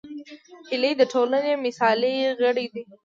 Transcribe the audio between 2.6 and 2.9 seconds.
ده